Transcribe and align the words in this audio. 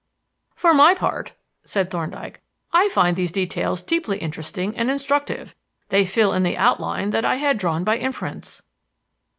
"For 0.55 0.73
my 0.73 0.95
part," 0.95 1.33
said 1.63 1.91
Thorndyke, 1.91 2.41
"I 2.73 2.89
find 2.89 3.15
these 3.15 3.31
details 3.31 3.83
deeply 3.83 4.17
interesting 4.17 4.75
and 4.75 4.89
instructive. 4.89 5.53
They 5.89 6.07
fill 6.07 6.33
in 6.33 6.41
the 6.41 6.57
outline 6.57 7.11
that 7.11 7.23
I 7.23 7.35
had 7.35 7.59
drawn 7.59 7.83
by 7.83 7.97
inference." 7.97 8.63